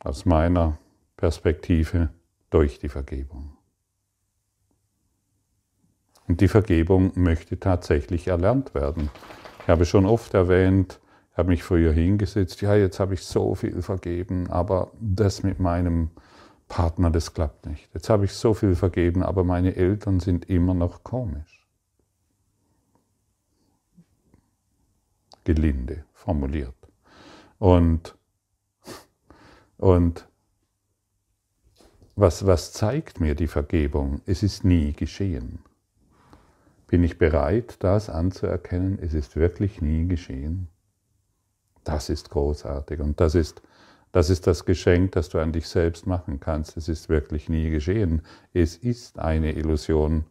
aus 0.00 0.26
meiner 0.26 0.76
Perspektive 1.16 2.10
durch 2.50 2.78
die 2.78 2.90
Vergebung. 2.90 3.56
Und 6.30 6.40
die 6.40 6.46
Vergebung 6.46 7.10
möchte 7.16 7.58
tatsächlich 7.58 8.28
erlernt 8.28 8.72
werden. 8.72 9.10
Ich 9.62 9.68
habe 9.68 9.84
schon 9.84 10.06
oft 10.06 10.32
erwähnt, 10.32 11.00
ich 11.32 11.38
habe 11.38 11.48
mich 11.48 11.64
früher 11.64 11.92
hingesetzt, 11.92 12.60
ja, 12.60 12.76
jetzt 12.76 13.00
habe 13.00 13.14
ich 13.14 13.24
so 13.24 13.56
viel 13.56 13.82
vergeben, 13.82 14.48
aber 14.48 14.92
das 15.00 15.42
mit 15.42 15.58
meinem 15.58 16.12
Partner, 16.68 17.10
das 17.10 17.34
klappt 17.34 17.66
nicht. 17.66 17.92
Jetzt 17.94 18.08
habe 18.10 18.26
ich 18.26 18.32
so 18.32 18.54
viel 18.54 18.76
vergeben, 18.76 19.24
aber 19.24 19.42
meine 19.42 19.74
Eltern 19.74 20.20
sind 20.20 20.48
immer 20.48 20.72
noch 20.72 21.02
komisch. 21.02 21.66
Gelinde 25.42 26.04
formuliert. 26.12 26.76
Und, 27.58 28.14
und 29.78 30.28
was, 32.14 32.46
was 32.46 32.72
zeigt 32.72 33.18
mir 33.18 33.34
die 33.34 33.48
Vergebung? 33.48 34.20
Es 34.26 34.44
ist 34.44 34.64
nie 34.64 34.92
geschehen. 34.92 35.58
Bin 36.90 37.04
ich 37.04 37.18
bereit, 37.18 37.76
das 37.84 38.10
anzuerkennen? 38.10 38.98
Es 39.00 39.14
ist 39.14 39.36
wirklich 39.36 39.80
nie 39.80 40.08
geschehen. 40.08 40.66
Das 41.84 42.08
ist 42.08 42.30
großartig 42.30 42.98
und 42.98 43.20
das 43.20 43.36
ist 43.36 43.62
das 44.10 44.28
ist 44.28 44.48
das 44.48 44.64
Geschenk, 44.64 45.12
das 45.12 45.28
du 45.28 45.38
an 45.38 45.52
dich 45.52 45.68
selbst 45.68 46.08
machen 46.08 46.40
kannst. 46.40 46.76
Es 46.76 46.88
ist 46.88 47.08
wirklich 47.08 47.48
nie 47.48 47.70
geschehen. 47.70 48.22
Es 48.52 48.76
ist 48.76 49.20
eine 49.20 49.52
Illusion. 49.52 50.24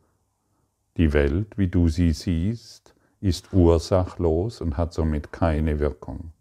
Die 0.97 1.13
Welt, 1.13 1.57
wie 1.57 1.69
du 1.69 1.87
sie 1.87 2.11
siehst, 2.11 2.93
ist 3.21 3.53
ursachlos 3.53 4.59
und 4.59 4.75
hat 4.75 4.93
somit 4.93 5.31
keine 5.31 5.79
Wirkung. 5.79 6.33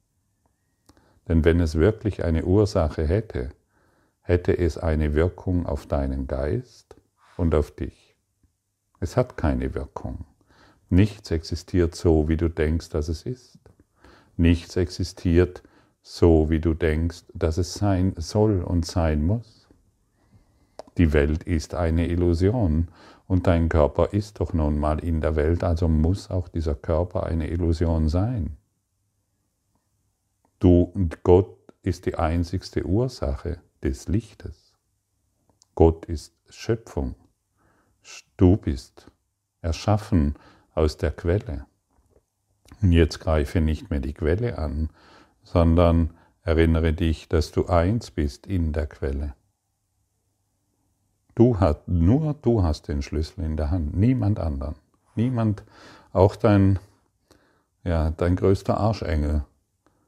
Denn 1.29 1.45
wenn 1.45 1.61
es 1.61 1.77
wirklich 1.77 2.25
eine 2.25 2.45
Ursache 2.45 3.07
hätte, 3.07 3.51
hätte 4.23 4.59
es 4.59 4.79
eine 4.79 5.15
Wirkung 5.15 5.65
auf 5.65 5.87
deinen 5.87 6.27
Geist 6.27 6.97
und 7.37 7.55
auf 7.55 7.71
dich. 7.71 8.08
Es 9.01 9.17
hat 9.17 9.37
keine 9.37 9.75
Wirkung. 9.75 10.25
Nichts 10.91 11.31
existiert 11.31 11.95
so, 11.95 12.29
wie 12.29 12.37
du 12.37 12.49
denkst, 12.49 12.89
dass 12.89 13.09
es 13.09 13.23
ist. 13.23 13.59
Nichts 14.37 14.77
existiert 14.77 15.63
so 16.03 16.49
wie 16.49 16.61
du 16.61 16.73
denkst, 16.75 17.25
dass 17.35 17.59
es 17.59 17.75
sein 17.75 18.15
soll 18.17 18.63
und 18.63 18.87
sein 18.87 19.25
muss. 19.27 19.69
Die 20.97 21.13
Welt 21.13 21.45
ist 21.45 21.75
eine 21.75 22.09
Illusion 22.09 22.89
und 23.27 23.47
dein 23.47 23.69
Körper 23.69 24.15
ist 24.15 24.41
doch 24.41 24.53
nun 24.55 24.79
mal 24.79 25.01
in 25.01 25.21
der 25.21 25.37
Welt, 25.37 25.63
also 25.63 25.87
muss 25.87 26.31
auch 26.31 26.49
dieser 26.49 26.75
Körper 26.75 27.25
eine 27.25 27.49
Illusion 27.51 28.09
sein. 28.09 28.57
Du 30.59 30.81
und 30.81 31.23
Gott 31.23 31.57
ist 31.83 32.07
die 32.07 32.17
einzigste 32.17 32.85
Ursache 32.85 33.61
des 33.83 34.09
Lichtes. 34.09 34.73
Gott 35.75 36.07
ist 36.07 36.35
Schöpfung. 36.49 37.15
Du 38.37 38.57
bist 38.57 39.11
erschaffen 39.61 40.35
aus 40.75 40.97
der 40.97 41.11
Quelle. 41.11 41.67
Und 42.81 42.93
jetzt 42.93 43.19
greife 43.19 43.61
nicht 43.61 43.91
mehr 43.91 44.01
die 44.01 44.15
Quelle 44.15 44.59
an, 44.59 44.91
sondern 45.43 46.11
erinnere 46.43 46.93
dich, 46.93 47.29
dass 47.29 47.51
du 47.51 47.67
eins 47.67 48.11
bist 48.11 48.47
in 48.47 48.73
der 48.73 48.87
Quelle. 48.87 49.35
Du 51.35 51.61
hast, 51.61 51.87
nur 51.87 52.35
du 52.35 52.63
hast 52.63 52.89
den 52.89 53.03
Schlüssel 53.03 53.45
in 53.45 53.57
der 53.57 53.71
Hand, 53.71 53.97
niemand 53.97 54.41
anderen. 54.41 54.75
Niemand, 55.15 55.63
auch 56.13 56.37
dein, 56.37 56.79
ja, 57.85 58.11
dein 58.11 58.37
größter 58.37 58.79
Arschengel, 58.79 59.45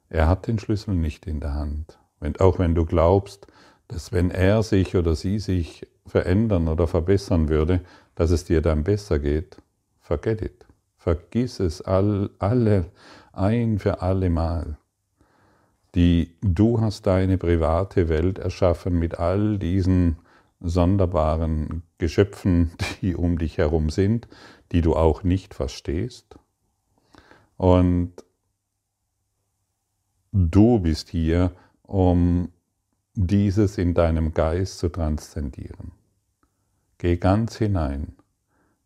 er 0.09 0.28
hat 0.28 0.47
den 0.47 0.59
Schlüssel 0.59 0.95
nicht 0.95 1.26
in 1.26 1.40
der 1.40 1.54
Hand. 1.54 1.99
Wenn, 2.19 2.38
auch 2.40 2.59
wenn 2.59 2.75
du 2.75 2.85
glaubst, 2.85 3.47
dass 3.88 4.12
wenn 4.12 4.30
er 4.30 4.62
sich 4.62 4.97
oder 4.97 5.14
sie 5.14 5.38
sich 5.38 5.87
verändern 6.07 6.69
oder 6.69 6.87
verbessern 6.87 7.49
würde, 7.49 7.80
dass 8.14 8.30
es 8.30 8.45
dir 8.45 8.62
dann 8.62 8.85
besser 8.85 9.19
geht, 9.19 9.57
forget 10.00 10.42
it. 10.42 10.66
Vergiss 10.97 11.61
es 11.61 11.80
all, 11.80 12.28
alle, 12.38 12.90
ein 13.33 13.78
für 13.78 14.02
alle 14.02 14.28
Mal. 14.28 14.76
Die, 15.95 16.37
du 16.42 16.80
hast 16.80 17.07
deine 17.07 17.38
private 17.38 18.11
Welt 18.11 18.38
erschaffen 18.38 18.99
mit 18.99 19.19
all 19.19 19.59
diesen 19.59 20.19
sonderbaren 20.61 21.83
Geschöpfen, 21.97 22.73
die 23.00 23.16
um 23.16 23.38
dich 23.38 23.57
herum 23.57 23.88
sind, 23.88 24.28
die 24.73 24.83
du 24.83 24.95
auch 24.95 25.23
nicht 25.23 25.54
verstehst. 25.54 26.38
Und 27.57 28.12
du 30.33 30.80
bist 30.80 31.09
hier, 31.09 31.52
um 31.83 32.52
dieses 33.14 33.76
in 33.76 33.95
deinem 33.95 34.35
Geist 34.35 34.79
zu 34.79 34.88
transzendieren. 34.88 35.93
Geh 36.99 37.17
ganz 37.17 37.57
hinein. 37.57 38.17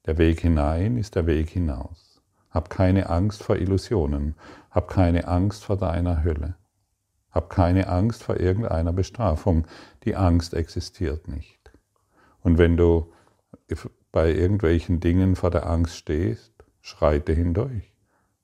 Der 0.06 0.18
Weg 0.18 0.40
hinein 0.40 0.96
ist 0.96 1.14
der 1.14 1.26
Weg 1.26 1.50
hinaus. 1.50 2.22
Hab 2.50 2.70
keine 2.70 3.10
Angst 3.10 3.42
vor 3.42 3.56
Illusionen. 3.56 4.34
Hab 4.70 4.88
keine 4.88 5.28
Angst 5.28 5.64
vor 5.64 5.76
deiner 5.76 6.24
Hölle. 6.24 6.56
Hab 7.30 7.50
keine 7.50 7.88
Angst 7.88 8.22
vor 8.22 8.38
irgendeiner 8.38 8.92
Bestrafung. 8.92 9.66
Die 10.04 10.14
Angst 10.14 10.54
existiert 10.54 11.28
nicht. 11.28 11.72
Und 12.40 12.58
wenn 12.58 12.76
du 12.76 13.12
bei 14.12 14.32
irgendwelchen 14.32 15.00
Dingen 15.00 15.34
vor 15.34 15.50
der 15.50 15.68
Angst 15.68 15.96
stehst, 15.96 16.52
schreite 16.80 17.32
hindurch. 17.32 17.92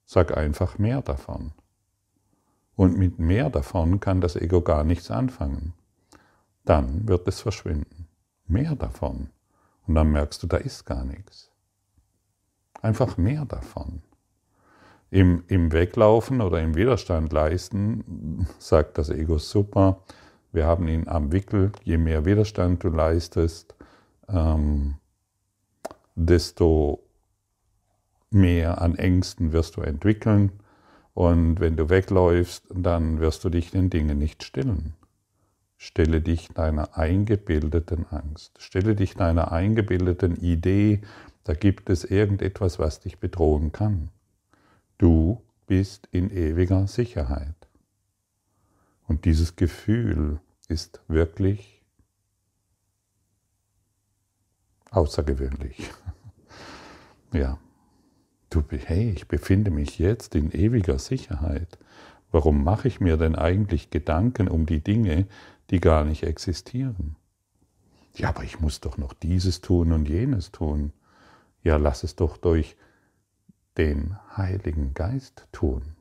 Sag 0.04 0.37
einfach 0.37 0.78
mehr 0.78 1.02
davon. 1.02 1.52
Und 2.80 2.96
mit 2.96 3.18
mehr 3.18 3.50
davon 3.50 4.00
kann 4.00 4.22
das 4.22 4.37
Ego 4.37 4.62
gar 4.62 4.84
nichts 4.84 5.10
anfangen. 5.10 5.75
Dann 6.64 7.06
wird 7.06 7.28
es 7.28 7.42
verschwinden. 7.42 8.08
Mehr 8.46 8.75
davon. 8.75 9.28
Und 9.87 9.96
dann 9.96 10.10
merkst 10.12 10.42
du, 10.42 10.46
da 10.46 10.56
ist 10.56 10.87
gar 10.87 11.04
nichts. 11.04 11.50
Einfach 12.80 13.18
mehr 13.18 13.44
davon. 13.44 14.00
Im, 15.10 15.44
Im 15.49 15.72
Weglaufen 15.72 16.40
oder 16.40 16.62
im 16.62 16.75
Widerstand 16.75 17.34
leisten 17.34 18.46
sagt 18.58 18.96
das 18.96 19.10
Ego 19.10 19.37
super. 19.37 19.99
Wir 20.50 20.64
haben 20.64 20.88
ihn 20.88 21.06
am 21.06 21.32
Wickel. 21.32 21.72
Je 21.84 21.99
mehr 21.99 22.25
Widerstand 22.25 22.82
du 22.82 22.88
leistest, 22.88 23.75
ähm, 24.26 24.94
desto 26.14 27.02
mehr 28.31 28.81
an 28.81 28.94
Ängsten 28.94 29.52
wirst 29.52 29.76
du 29.76 29.83
entwickeln. 29.83 30.52
Und 31.14 31.61
wenn 31.61 31.77
du 31.77 31.90
wegläufst, 31.90 32.64
dann 32.70 33.20
wirst 33.20 33.44
du 33.44 33.51
dich 33.51 33.70
den 33.70 33.90
Dingen 33.90 34.18
nicht 34.18 34.44
stillen. 34.44 34.94
Stelle 35.77 36.20
dich 36.20 36.49
deiner 36.49 36.96
eingebildeten 36.96 38.07
Angst. 38.11 38.61
Stelle 38.61 38.94
dich 38.94 39.14
deiner 39.14 39.51
eingebildeten 39.51 40.37
Idee, 40.37 41.01
da 41.44 41.55
gibt 41.55 41.90
es 41.90 42.05
irgendetwas, 42.05 42.79
was 42.79 43.01
dich 43.01 43.18
bedrohen 43.18 43.73
kann. 43.73 44.11
Du 44.99 45.42
bist 45.66 46.09
in 46.12 46.31
ewiger 46.31 46.87
Sicherheit. 46.87 47.55
Und 49.09 49.25
dieses 49.25 49.57
Gefühl 49.57 50.38
ist 50.68 51.01
wirklich 51.09 51.83
außergewöhnlich. 54.90 55.90
Ja, 57.33 57.61
du, 58.50 58.62
hey, 58.70 59.10
ich 59.10 59.28
befinde 59.28 59.70
mich 59.70 59.98
jetzt 59.98 60.34
in 60.34 60.50
ewiger 60.50 60.98
Sicherheit. 60.98 61.78
Warum 62.32 62.62
mache 62.62 62.88
ich 62.88 63.00
mir 63.00 63.16
denn 63.16 63.34
eigentlich 63.34 63.90
Gedanken 63.90 64.48
um 64.48 64.66
die 64.66 64.82
Dinge, 64.82 65.26
die 65.70 65.80
gar 65.80 66.04
nicht 66.04 66.24
existieren? 66.24 67.16
Ja, 68.14 68.28
aber 68.28 68.44
ich 68.44 68.60
muss 68.60 68.80
doch 68.80 68.98
noch 68.98 69.12
dieses 69.12 69.60
tun 69.60 69.92
und 69.92 70.08
jenes 70.08 70.52
tun. 70.52 70.92
Ja, 71.62 71.76
lass 71.76 72.04
es 72.04 72.16
doch 72.16 72.36
durch 72.36 72.76
den 73.76 74.16
Heiligen 74.36 74.94
Geist 74.94 75.46
tun. 75.52 75.96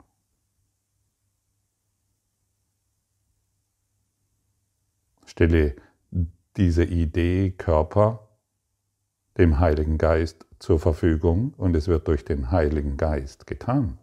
Stelle 5.26 5.76
diese 6.58 6.84
Idee 6.84 7.52
Körper 7.52 8.29
dem 9.40 9.60
Heiligen 9.60 9.98
Geist 9.98 10.46
zur 10.60 10.80
Verfügung 10.80 11.54
und 11.58 11.76
es 11.76 11.88
wird 11.88 12.08
durch 12.10 12.26
den 12.26 12.52
Heiligen 12.52 12.98
Geist 12.98 13.48
getan. 13.48 13.98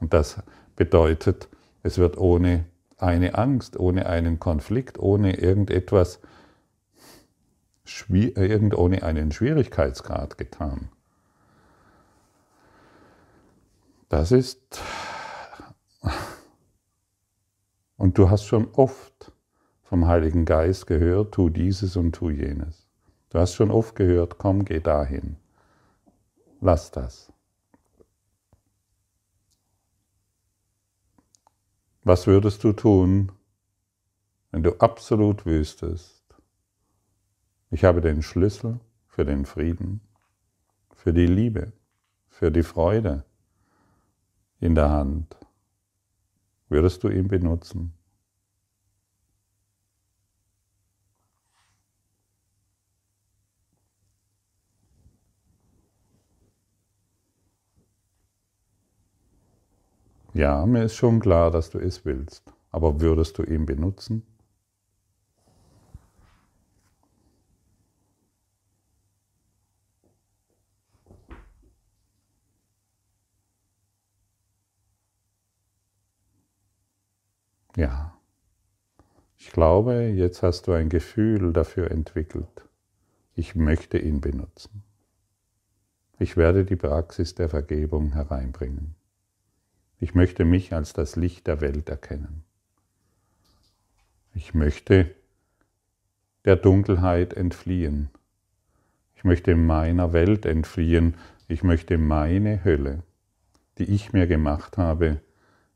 Und 0.00 0.14
das 0.14 0.42
bedeutet, 0.74 1.48
es 1.82 1.98
wird 1.98 2.16
ohne 2.16 2.64
eine 2.96 3.36
Angst, 3.36 3.78
ohne 3.78 4.06
einen 4.06 4.40
Konflikt, 4.40 4.98
ohne 4.98 5.38
irgendetwas, 5.38 6.20
ohne 8.10 9.02
einen 9.02 9.30
Schwierigkeitsgrad 9.30 10.38
getan. 10.38 10.88
Das 14.08 14.32
ist, 14.32 14.80
und 17.98 18.16
du 18.16 18.30
hast 18.30 18.44
schon 18.44 18.68
oft 18.72 19.32
vom 19.82 20.06
Heiligen 20.06 20.46
Geist 20.46 20.86
gehört, 20.86 21.34
tu 21.34 21.50
dieses 21.50 21.96
und 21.96 22.12
tu 22.12 22.30
jenes. 22.30 22.85
Du 23.30 23.38
hast 23.38 23.54
schon 23.54 23.70
oft 23.70 23.96
gehört, 23.96 24.38
komm, 24.38 24.64
geh 24.64 24.80
dahin. 24.80 25.36
Lass 26.60 26.90
das. 26.90 27.32
Was 32.04 32.28
würdest 32.28 32.62
du 32.62 32.72
tun, 32.72 33.32
wenn 34.52 34.62
du 34.62 34.78
absolut 34.78 35.44
wüsstest, 35.44 36.22
ich 37.70 37.84
habe 37.84 38.00
den 38.00 38.22
Schlüssel 38.22 38.78
für 39.08 39.24
den 39.24 39.44
Frieden, 39.44 40.00
für 40.94 41.12
die 41.12 41.26
Liebe, 41.26 41.72
für 42.28 42.52
die 42.52 42.62
Freude 42.62 43.24
in 44.60 44.76
der 44.76 44.90
Hand? 44.90 45.36
Würdest 46.68 47.02
du 47.02 47.08
ihn 47.08 47.26
benutzen? 47.26 47.95
Ja, 60.36 60.64
mir 60.66 60.84
ist 60.84 60.94
schon 60.94 61.18
klar, 61.18 61.50
dass 61.50 61.70
du 61.70 61.78
es 61.78 62.04
willst, 62.04 62.44
aber 62.70 63.00
würdest 63.00 63.38
du 63.38 63.42
ihn 63.42 63.66
benutzen? 63.66 64.22
Ja, 77.76 78.12
ich 79.38 79.50
glaube, 79.50 80.08
jetzt 80.14 80.42
hast 80.42 80.66
du 80.66 80.72
ein 80.72 80.90
Gefühl 80.90 81.54
dafür 81.54 81.90
entwickelt. 81.90 82.68
Ich 83.34 83.54
möchte 83.54 83.98
ihn 83.98 84.20
benutzen. 84.20 84.82
Ich 86.18 86.36
werde 86.36 86.66
die 86.66 86.76
Praxis 86.76 87.34
der 87.34 87.48
Vergebung 87.48 88.12
hereinbringen. 88.12 88.96
Ich 89.98 90.14
möchte 90.14 90.44
mich 90.44 90.72
als 90.74 90.92
das 90.92 91.16
Licht 91.16 91.46
der 91.46 91.60
Welt 91.60 91.88
erkennen. 91.88 92.44
Ich 94.34 94.52
möchte 94.52 95.14
der 96.44 96.56
Dunkelheit 96.56 97.32
entfliehen. 97.32 98.10
Ich 99.14 99.24
möchte 99.24 99.54
meiner 99.54 100.12
Welt 100.12 100.44
entfliehen. 100.44 101.16
Ich 101.48 101.62
möchte 101.62 101.96
meine 101.96 102.62
Hölle, 102.64 103.02
die 103.78 103.84
ich 103.84 104.12
mir 104.12 104.26
gemacht 104.26 104.76
habe, 104.76 105.22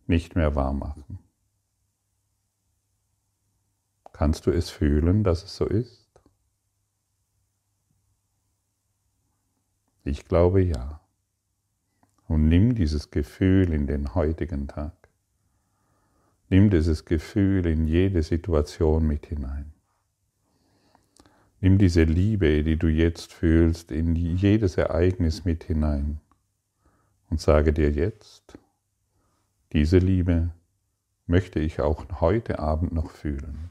nicht 0.06 0.36
mehr 0.36 0.54
wahr 0.54 0.74
machen. 0.74 1.18
Kannst 4.12 4.44
du 4.46 4.50
es 4.50 4.68
fühlen, 4.68 5.24
dass 5.24 5.44
es 5.44 5.56
so 5.56 5.64
ist? 5.64 6.10
Ich 10.04 10.26
glaube 10.26 10.60
ja. 10.60 10.99
Und 12.30 12.46
nimm 12.46 12.76
dieses 12.76 13.10
Gefühl 13.10 13.72
in 13.72 13.88
den 13.88 14.14
heutigen 14.14 14.68
Tag. 14.68 14.92
Nimm 16.48 16.70
dieses 16.70 17.04
Gefühl 17.04 17.66
in 17.66 17.88
jede 17.88 18.22
Situation 18.22 19.04
mit 19.04 19.26
hinein. 19.26 19.72
Nimm 21.60 21.76
diese 21.76 22.04
Liebe, 22.04 22.62
die 22.62 22.76
du 22.76 22.86
jetzt 22.86 23.32
fühlst, 23.32 23.90
in 23.90 24.14
jedes 24.14 24.76
Ereignis 24.76 25.44
mit 25.44 25.64
hinein 25.64 26.20
und 27.30 27.40
sage 27.40 27.72
dir 27.72 27.90
jetzt, 27.90 28.56
diese 29.72 29.98
Liebe 29.98 30.50
möchte 31.26 31.58
ich 31.58 31.80
auch 31.80 32.20
heute 32.20 32.60
Abend 32.60 32.92
noch 32.92 33.10
fühlen. 33.10 33.70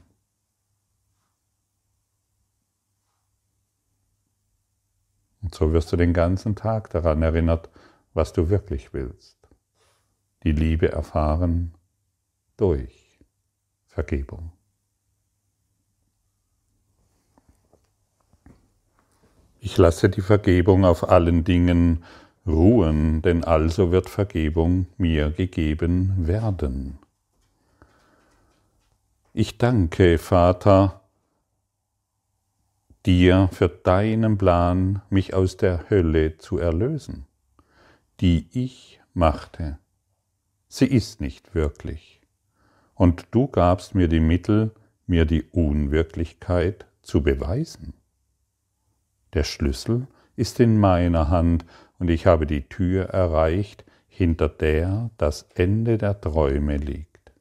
Und 5.40 5.54
so 5.54 5.72
wirst 5.72 5.90
du 5.92 5.96
den 5.96 6.12
ganzen 6.12 6.56
Tag 6.56 6.90
daran 6.90 7.22
erinnert, 7.22 7.70
was 8.14 8.32
du 8.32 8.48
wirklich 8.50 8.92
willst. 8.92 9.38
Die 10.42 10.52
Liebe 10.52 10.90
erfahren 10.90 11.74
durch 12.56 13.18
Vergebung. 13.86 14.52
Ich 19.60 19.76
lasse 19.76 20.08
die 20.08 20.22
Vergebung 20.22 20.86
auf 20.86 21.10
allen 21.10 21.44
Dingen 21.44 22.04
ruhen, 22.46 23.20
denn 23.20 23.44
also 23.44 23.92
wird 23.92 24.08
Vergebung 24.08 24.86
mir 24.96 25.30
gegeben 25.30 26.26
werden. 26.26 26.98
Ich 29.34 29.58
danke, 29.58 30.18
Vater, 30.18 31.02
dir 33.06 33.48
für 33.52 33.68
deinen 33.68 34.38
Plan, 34.38 35.02
mich 35.10 35.34
aus 35.34 35.56
der 35.56 35.88
Hölle 35.90 36.38
zu 36.38 36.58
erlösen, 36.58 37.26
die 38.20 38.48
ich 38.52 39.00
machte. 39.14 39.78
Sie 40.68 40.86
ist 40.86 41.20
nicht 41.20 41.54
wirklich. 41.54 42.20
Und 42.94 43.26
du 43.30 43.48
gabst 43.48 43.94
mir 43.94 44.08
die 44.08 44.20
Mittel, 44.20 44.72
mir 45.06 45.24
die 45.24 45.42
Unwirklichkeit 45.42 46.86
zu 47.00 47.22
beweisen. 47.22 47.94
Der 49.32 49.44
Schlüssel 49.44 50.06
ist 50.36 50.60
in 50.60 50.78
meiner 50.78 51.30
Hand 51.30 51.64
und 51.98 52.10
ich 52.10 52.26
habe 52.26 52.46
die 52.46 52.68
Tür 52.68 53.06
erreicht, 53.06 53.84
hinter 54.06 54.48
der 54.48 55.10
das 55.16 55.46
Ende 55.54 55.96
der 55.96 56.20
Träume 56.20 56.76
liegt. 56.76 57.32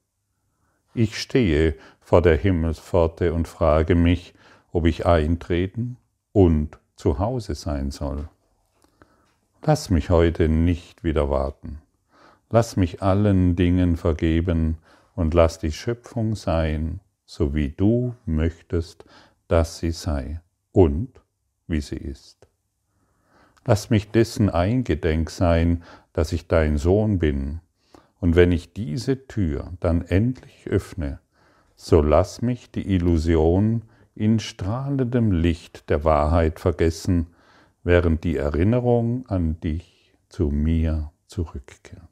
Ich 0.93 1.19
stehe 1.19 1.75
vor 1.99 2.21
der 2.21 2.37
Himmelspforte 2.37 3.33
und 3.33 3.47
frage 3.47 3.95
mich, 3.95 4.33
ob 4.71 4.85
ich 4.85 5.05
eintreten 5.05 5.97
und 6.31 6.79
zu 6.95 7.19
Hause 7.19 7.55
sein 7.55 7.91
soll. 7.91 8.29
Lass 9.61 9.89
mich 9.89 10.09
heute 10.09 10.47
nicht 10.47 11.03
wieder 11.03 11.29
warten. 11.29 11.81
Lass 12.49 12.77
mich 12.77 13.03
allen 13.03 13.57
Dingen 13.57 13.97
vergeben 13.97 14.77
und 15.15 15.33
lass 15.33 15.59
die 15.59 15.73
Schöpfung 15.73 16.35
sein, 16.35 17.01
so 17.25 17.53
wie 17.53 17.69
du 17.69 18.15
möchtest, 18.25 19.03
dass 19.49 19.79
sie 19.79 19.91
sei 19.91 20.39
und 20.71 21.09
wie 21.67 21.81
sie 21.81 21.97
ist. 21.97 22.47
Lass 23.65 23.89
mich 23.89 24.11
dessen 24.11 24.49
eingedenk 24.49 25.29
sein, 25.29 25.83
dass 26.13 26.31
ich 26.31 26.47
dein 26.47 26.77
Sohn 26.77 27.19
bin 27.19 27.59
und 28.21 28.37
wenn 28.37 28.53
ich 28.53 28.73
diese 28.73 29.27
Tür 29.27 29.73
dann 29.81 30.03
endlich 30.03 30.67
öffne, 30.67 31.19
so 31.75 32.01
lass 32.01 32.41
mich 32.41 32.71
die 32.71 32.93
Illusion 32.93 33.83
in 34.15 34.39
strahlendem 34.39 35.33
Licht 35.33 35.89
der 35.89 36.05
Wahrheit 36.05 36.61
vergessen, 36.61 37.27
während 37.83 38.23
die 38.23 38.37
Erinnerung 38.37 39.27
an 39.27 39.59
dich 39.59 40.13
zu 40.29 40.49
mir 40.49 41.11
zurückkehrt. 41.27 42.03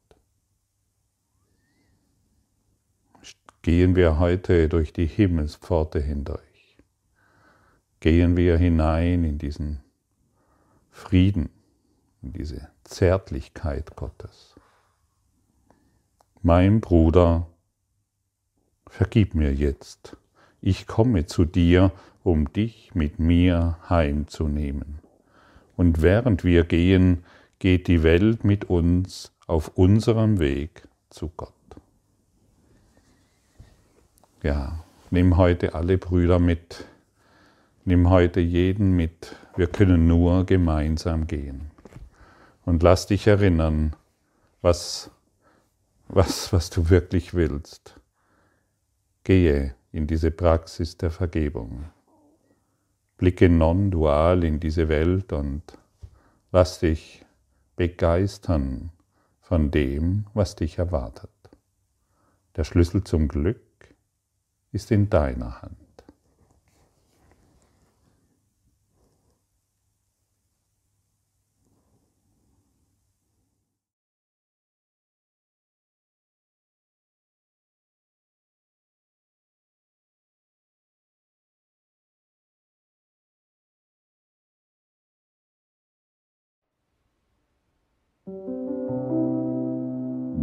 Gehen 3.61 3.95
wir 3.95 4.17
heute 4.17 4.69
durch 4.69 4.93
die 4.93 5.07
Himmelspforte 5.07 5.99
hindurch. 5.99 6.77
Gehen 7.99 8.37
wir 8.37 8.57
hinein 8.57 9.23
in 9.23 9.37
diesen 9.37 9.81
Frieden, 10.89 11.49
in 12.21 12.31
diese 12.31 12.69
Zärtlichkeit 12.85 13.95
Gottes 13.95 14.57
mein 16.47 16.79
Bruder, 16.79 17.47
vergib 18.87 19.35
mir 19.35 19.53
jetzt, 19.53 20.15
ich 20.61 20.87
komme 20.87 21.25
zu 21.25 21.43
dir, 21.43 21.91
um 22.23 22.53
dich 22.53 22.95
mit 22.95 23.19
mir 23.19 23.77
heimzunehmen. 23.89 24.99
Und 25.77 26.01
während 26.01 26.43
wir 26.43 26.65
gehen, 26.65 27.23
geht 27.59 27.87
die 27.87 28.03
Welt 28.03 28.43
mit 28.43 28.65
uns 28.65 29.31
auf 29.47 29.69
unserem 29.77 30.39
Weg 30.39 30.85
zu 31.09 31.31
Gott. 31.37 31.53
Ja, 34.43 34.83
nimm 35.09 35.37
heute 35.37 35.73
alle 35.73 35.97
Brüder 35.97 36.39
mit, 36.39 36.85
nimm 37.85 38.09
heute 38.09 38.41
jeden 38.41 38.97
mit, 38.97 39.37
wir 39.55 39.67
können 39.67 40.07
nur 40.07 40.45
gemeinsam 40.45 41.25
gehen. 41.25 41.71
Und 42.65 42.83
lass 42.83 43.07
dich 43.07 43.25
erinnern, 43.27 43.95
was 44.61 45.11
was, 46.07 46.51
was 46.53 46.69
du 46.69 46.89
wirklich 46.89 47.33
willst. 47.33 47.99
Gehe 49.23 49.75
in 49.91 50.07
diese 50.07 50.31
Praxis 50.31 50.97
der 50.97 51.11
Vergebung. 51.11 51.85
Blicke 53.17 53.49
non-dual 53.49 54.43
in 54.43 54.59
diese 54.59 54.89
Welt 54.89 55.33
und 55.33 55.63
lass 56.51 56.79
dich 56.79 57.25
begeistern 57.75 58.91
von 59.41 59.71
dem, 59.71 60.27
was 60.33 60.55
dich 60.55 60.77
erwartet. 60.77 61.31
Der 62.55 62.63
Schlüssel 62.63 63.03
zum 63.03 63.27
Glück 63.27 63.95
ist 64.71 64.91
in 64.91 65.09
deiner 65.09 65.61
Hand. 65.61 65.86